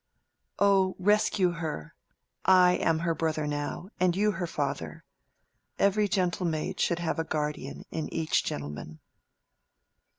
[0.57, 1.93] "Oh, rescue her!
[2.43, 5.03] I am her brother now, And you her father.
[5.77, 8.97] Every gentle maid Should have a guardian in each gentleman."